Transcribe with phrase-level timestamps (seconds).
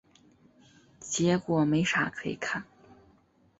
[0.99, 2.65] 结果没啥可以看